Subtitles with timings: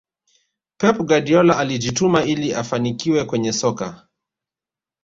[0.77, 4.07] pep guardiola alijituma ili afanikiwe kwenye soka